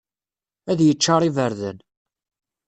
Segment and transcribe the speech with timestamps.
[0.71, 1.77] Ad yeččar iberdan.